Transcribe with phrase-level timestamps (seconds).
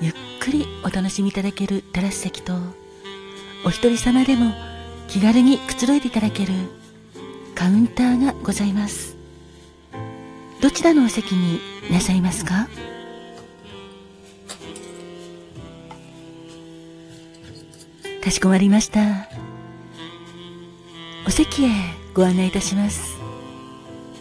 [0.00, 2.54] ゆっくりお楽しみいただけるテラス席と、
[3.64, 4.52] お一人様でも
[5.08, 6.52] 気軽にくつろいでいただける
[7.54, 9.16] カウンターがございます。
[10.60, 12.68] どちらのお席になさいますか？
[18.22, 19.00] かしこまりました。
[21.26, 21.70] お席へ
[22.14, 23.18] ご案内いたします。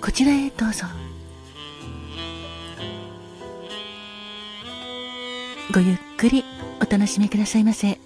[0.02, 0.86] こちらへどうぞ。
[5.73, 6.45] ごゆっくり
[6.81, 7.99] お楽しみくださいませ。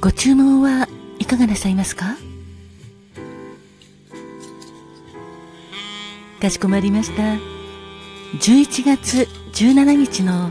[0.00, 2.16] ご注文はいかがなさいますか？
[6.40, 7.22] かしこまりました。
[8.38, 10.50] 11月17日の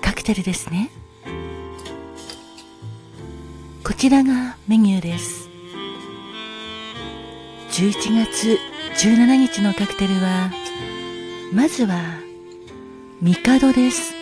[0.00, 0.90] カクテルですね。
[3.84, 5.48] こちらがメニューです。
[7.72, 8.58] 11月
[8.96, 10.50] 17日のカクテルは、
[11.52, 12.20] まずは、
[13.20, 14.14] ミカドです。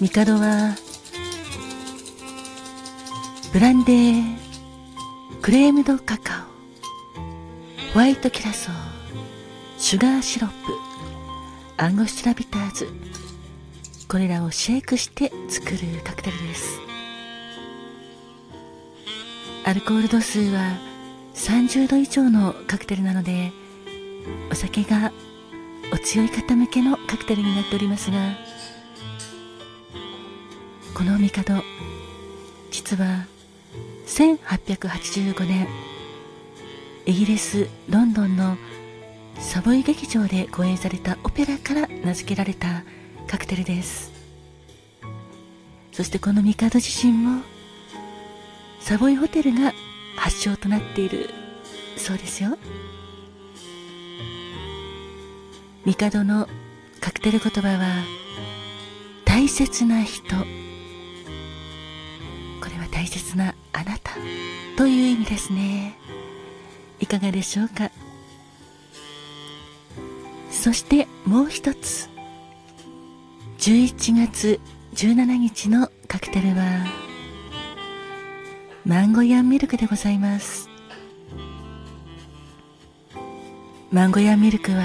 [0.00, 0.74] ミカドは、
[3.52, 4.22] ブランデー、
[5.40, 6.46] クレームドカカ
[7.88, 8.74] オ、ホワイトキラソー、
[9.78, 10.72] シュガーシロップ、
[11.76, 12.88] アンゴスチュラビターズ、
[14.08, 16.80] これらをシェイクして作るカクテルです。
[19.64, 20.89] アルコール度数は
[21.34, 23.52] 30度以上のカクテルなので
[24.50, 25.12] お酒が
[25.92, 28.18] お強い方向けのカクテルになっておりますが
[30.94, 31.62] この帝
[32.70, 33.26] 実は
[34.06, 35.68] 1885年
[37.06, 38.56] イギリス・ロンドンの
[39.38, 42.84] サボイ劇場で公演されたオペラから名付けられた
[43.26, 44.12] カクテルです。
[45.92, 47.42] そしてこの帝自身も
[48.80, 49.72] サボイホテルが
[50.20, 51.30] 発祥となっている
[51.96, 52.58] そうですよ。
[55.86, 56.46] 帝の
[57.00, 58.04] カクテル言葉は
[59.24, 60.36] 大切な人。
[60.36, 60.42] こ
[62.68, 64.12] れは大切なあなた
[64.76, 65.96] という意味ですね。
[67.00, 67.90] いかがでしょうか？
[70.50, 72.10] そしてもう一つ。
[73.58, 74.60] 11月
[74.94, 76.84] 17日のカクテルは
[78.90, 80.68] マンゴヤンミルクでございます。
[83.92, 84.82] マンゴヤンミルクは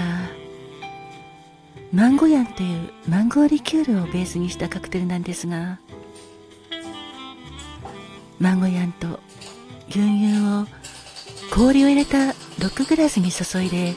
[1.91, 5.79] マンゴヤンというマンゴーリキュールをベースにしたカクテルなんですが
[8.37, 9.19] マンゴヤンと
[9.89, 10.67] 牛乳を
[11.51, 12.33] 氷を入れたロ
[12.67, 13.95] ックグラスに注いで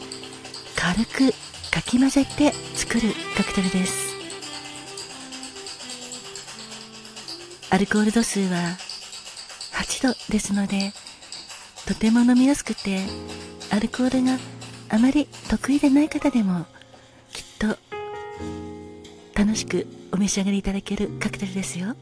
[0.74, 1.32] 軽く
[1.70, 4.08] かき混ぜて作るカクテルです。
[7.68, 8.87] アルコール度数は
[9.78, 10.92] 8度ですので
[11.86, 13.00] とても飲みやすくて
[13.70, 14.38] アルコールが
[14.88, 16.66] あまり得意でない方でも
[17.32, 17.78] きっと
[19.34, 21.94] 楽しくお召し上がりいただけるカクテルですよ。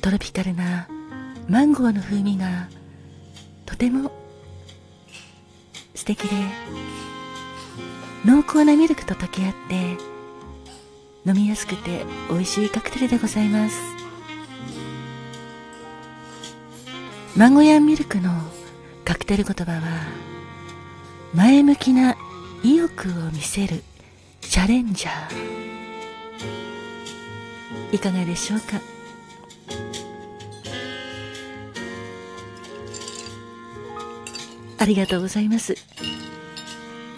[0.00, 0.88] トロピカルな
[1.48, 2.68] マンゴーの風味が
[3.66, 4.10] とても
[5.94, 6.28] 素敵で
[8.24, 9.74] 濃厚なミルクと溶け合って
[11.24, 14.01] 飲みやすくて美味しいカクテルでございます。
[17.34, 18.30] マンゴヤンミルクの
[19.06, 19.80] カクテル言葉は
[21.32, 22.14] 前向きな
[22.62, 23.82] 意欲を見せる
[24.42, 27.96] チャレンジャー。
[27.96, 28.80] いかがでしょうか？
[34.78, 35.74] ありがとうございます。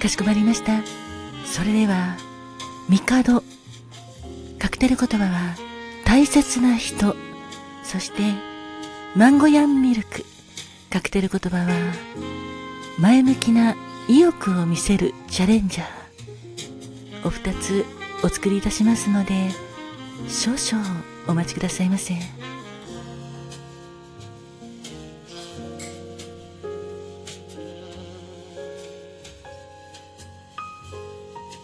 [0.00, 0.80] かしこまりました。
[1.44, 2.16] それでは
[2.88, 3.42] 帝。
[4.60, 5.56] カクテル言葉は
[6.04, 7.16] 大切な人。
[7.82, 8.53] そして
[9.16, 10.24] マンゴヤンミルク。
[10.90, 11.66] カクテル言葉は
[12.98, 13.76] 前向きな
[14.08, 15.86] 意欲を見せるチャレンジャー。
[17.24, 17.84] お二つ
[18.24, 19.50] お作りいたしますので
[20.28, 20.84] 少々
[21.28, 22.14] お待ちくださいませ。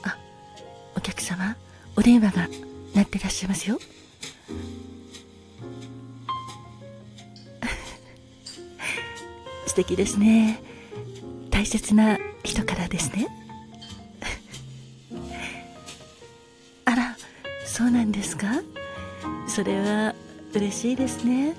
[0.04, 0.16] あ
[0.96, 1.56] お客様
[1.96, 2.48] お電話が
[2.94, 3.80] 鳴ってらっしゃいますよ。
[9.70, 10.60] 素敵ですね。
[11.48, 13.28] 大切な人からですね。
[16.84, 17.16] あら
[17.64, 18.48] そうなんですか？
[19.46, 20.16] それは
[20.54, 21.54] 嬉しいですね。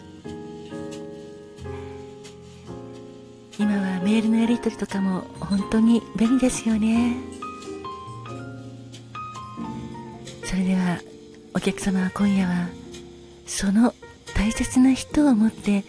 [3.57, 7.15] 今はメールのやり取りとかも本当に便利ですよね。
[10.43, 10.99] それでは
[11.53, 12.67] お客様は今夜は
[13.47, 13.93] その
[14.35, 15.85] 大切な人を思って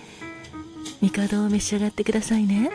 [1.11, 2.71] 帝を召し上がってくださいね。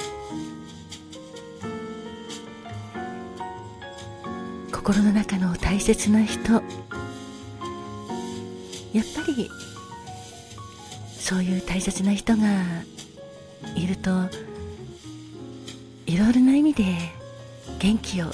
[4.72, 6.54] 心の中の大切な人。
[6.54, 6.64] やっ
[9.16, 9.50] ぱり
[11.20, 12.64] そういう大切な人が
[13.76, 14.30] いると
[16.06, 16.86] いろいろな意味で
[17.80, 18.28] 元気を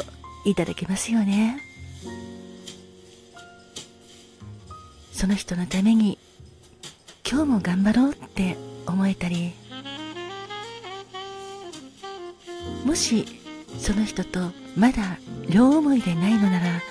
[0.45, 1.59] いただけますよね。
[5.11, 6.17] その人のために
[7.29, 9.53] 今日も頑張ろうって思えたり
[12.85, 13.25] もし
[13.79, 15.17] その人とまだ
[15.49, 16.81] 両思いでないのなら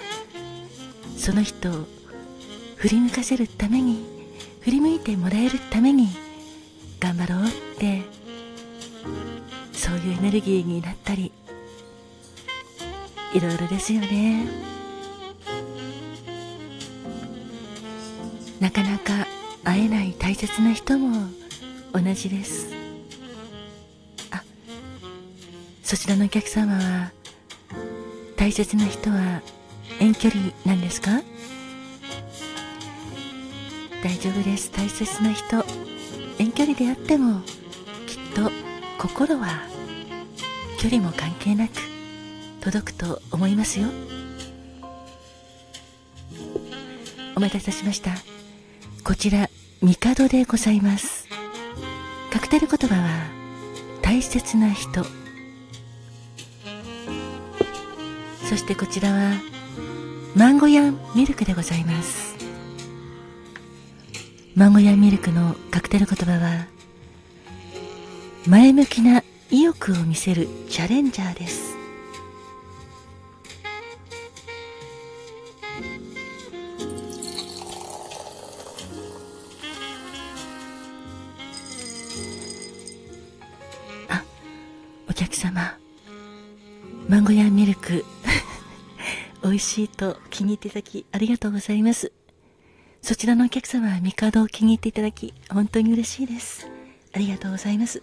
[1.17, 1.87] その人を
[2.77, 4.05] 振り向かせるために
[4.61, 6.09] 振り向いてもらえるために
[6.99, 8.03] 頑張ろうって
[9.73, 11.33] そういうエネルギーになったり
[13.35, 14.47] いろいろですよね。
[18.61, 19.27] なかなか
[19.65, 21.29] 会えない大切な人も
[21.93, 22.82] 同じです。
[25.93, 27.13] そちらのお客様は
[28.35, 29.43] 大切な人は
[30.01, 31.21] 遠距離なんですか？
[34.03, 34.73] 大丈夫です。
[34.73, 35.63] 大切な人
[36.39, 38.51] 遠距離であってもきっと
[38.99, 39.49] 心は
[40.79, 41.73] 距離も関係なく
[42.63, 43.89] 届くと思いますよ。
[47.37, 48.13] お待たせしました。
[49.05, 49.51] こちら
[49.83, 51.29] 帝でございます。
[52.33, 53.27] カクテル言葉は
[54.01, 55.05] 大切な人。
[58.53, 59.33] そしてこちらは
[60.37, 62.37] マンゴヤンミルクでございます。
[64.55, 66.67] マンゴヤンミルクのカクテル言葉は
[68.47, 71.75] 前向きな意欲を見せるチャレンジャーです。
[84.11, 84.23] あ
[85.09, 85.79] お客様。
[87.09, 88.05] マンゴヤンミルク
[89.43, 92.13] 美味しいと気に入っていただきありがとうございます。
[93.03, 96.69] そちらのお客様は帝を気に入っていただき本当に嬉しいです。
[97.13, 98.03] ありがとうございます。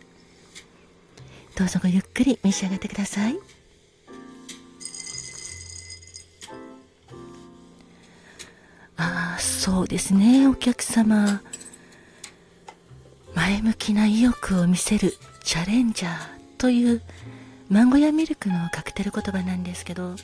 [1.57, 3.39] どうぞごゆっくり召し上がってください。
[8.97, 10.47] ああそうですね。
[10.47, 11.41] お客様
[13.33, 15.13] 前向きな意欲を見せる
[15.43, 16.17] チャレンジャー
[16.57, 17.01] という
[17.69, 20.15] マンゴヤミルクのカクテル言葉なんですけど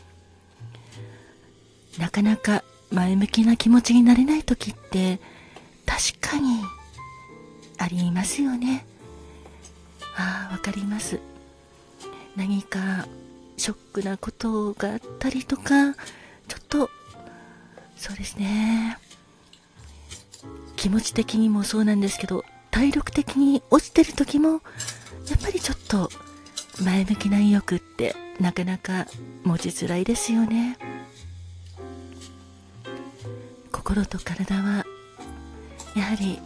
[2.00, 5.20] なかなか前向きな気持ちになれない時って
[5.86, 6.62] 確かに
[7.78, 8.86] ありますよね。
[10.18, 11.20] ああわかります。
[12.36, 13.08] 何か
[13.58, 16.90] ショックなことがあったりとかちょっと
[17.96, 18.98] そうですね。
[20.76, 24.62] 気持ち的にもそうなんですけど体力的に落ちてる時もやっ
[25.42, 26.10] ぱりちょっと
[26.84, 29.08] 前向きな意欲ってなかなか
[29.44, 30.78] 持ちづらいですよね。
[33.86, 34.84] 心と体は
[35.96, 36.40] やはり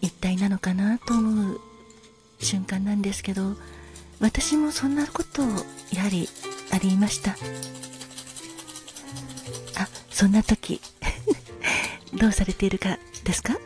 [0.00, 1.60] 一体なのかなと思う
[2.40, 3.54] 瞬間なんですけど
[4.18, 5.46] 私もそんなことを
[5.92, 6.28] やはり
[6.72, 7.32] ありました。
[9.80, 10.80] あそんな時
[12.18, 13.56] どうされているかですか？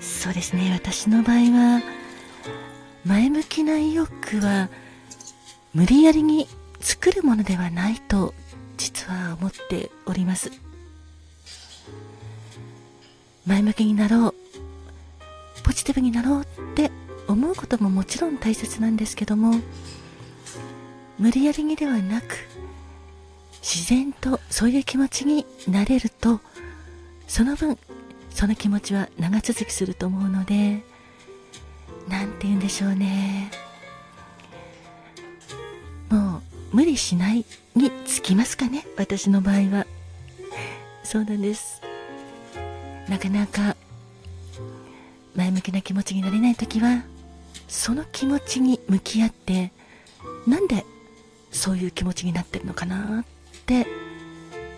[0.00, 1.36] そうですね私の場合
[1.76, 1.82] は
[3.04, 4.68] 前向きな意欲は
[5.72, 6.48] 無理やりに
[6.80, 8.34] 作るものではないと
[8.76, 10.50] 実は思っております。
[13.50, 14.34] 前向きになろう。
[15.64, 16.44] ポジティブになろうっ
[16.76, 16.92] て
[17.26, 19.54] 思うことももちろん大切なんですけども
[21.18, 22.26] 無理やりにではなく
[23.60, 26.40] 自然とそういう気持ちになれると
[27.26, 27.76] その分
[28.30, 30.82] その気持ちは長続きすると思うので
[32.08, 33.50] 何て言うんでしょうね。
[36.08, 36.40] も
[36.72, 39.86] う無理しないにつきますかね私の場合は。
[41.02, 41.89] そうなんです。
[43.10, 43.76] なかなか
[45.34, 47.02] 前向きな気持ちになれない時は
[47.66, 49.72] その気持ちに向き合って
[50.46, 50.86] なんで
[51.50, 53.24] そういう気持ちになってるのかなっ
[53.66, 53.86] て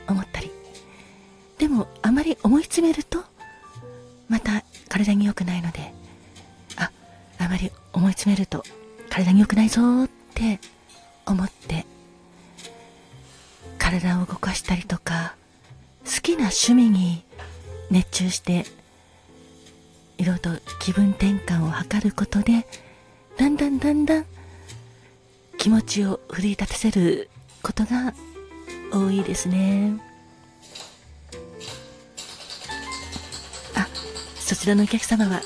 [0.08, 0.50] 思ったり。
[1.58, 3.22] でもあまり思い詰めると
[4.28, 5.92] また体に良くないので
[6.76, 6.90] あ
[7.38, 8.64] あまり思い詰めると
[9.10, 10.58] 体に良くないぞって
[11.24, 11.86] 思って
[13.78, 15.36] 体を動かしたりとか
[16.04, 17.22] 好きな趣味に
[17.92, 18.64] 熱中して
[20.16, 22.66] いろいろと気分転換を図ることで
[23.36, 24.26] だんだんだんだん
[25.58, 27.28] 気持ちを奮い立たせる
[27.62, 28.14] ことが
[28.92, 30.00] 多いですね。
[33.74, 33.86] あ
[34.36, 35.42] そちらのお客様は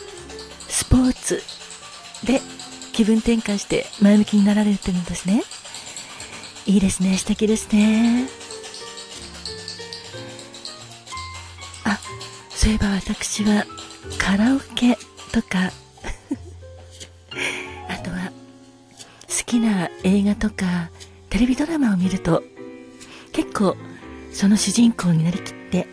[0.69, 1.43] スポーツ
[2.25, 2.41] で
[2.93, 5.43] 気分転換して前向きになられてるんですね。
[6.65, 7.17] いいですね。
[7.19, 8.46] 素敵ですね。
[12.67, 13.65] そういえば私は
[14.19, 14.99] カラオケ
[15.31, 15.71] とか
[17.89, 18.33] あとは
[19.29, 20.91] 好きな映画とか
[21.31, 22.43] テレビドラマを見ると
[23.33, 23.77] 結構
[24.33, 25.87] その主人公になりきって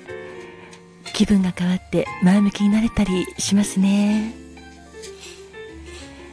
[1.13, 4.33] 気分が変わって前向きになれたりしますね。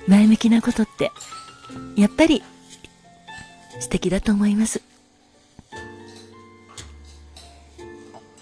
[0.08, 1.12] 前向きなことって
[1.96, 2.42] やっぱり
[3.78, 4.80] 素敵だと思います。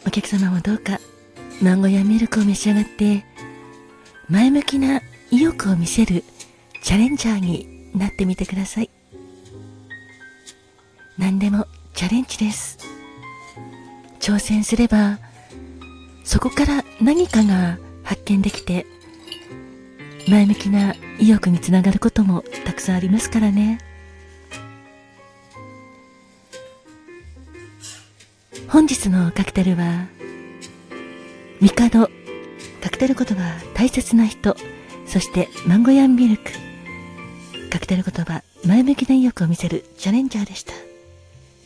[0.07, 1.01] お客様もどうか
[1.61, 3.25] マンゴーやミルクを召し上がって
[4.29, 5.01] 前向きな
[5.31, 6.23] 意欲を見せる
[6.83, 8.91] チャレンジャーになってみてください。
[11.19, 12.79] 何でもチャレンジです。
[14.21, 15.19] 挑戦すれば
[16.25, 18.87] そこから何かが発見できて
[20.29, 23.79] 前向きな意欲につながることもたくさんありますからね。
[28.69, 30.07] 本日のカクテルは
[31.61, 32.09] 帝カド
[32.81, 34.57] カクテル言葉大切な人
[35.07, 36.53] そしてマンゴヤンミルク。
[37.71, 40.73] カクテル言葉前向きな意欲を見せるチャレンジャーでした。